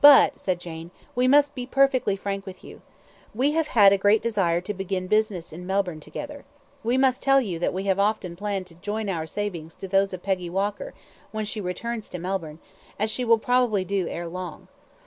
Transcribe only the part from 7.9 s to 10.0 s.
often planned to join our savings to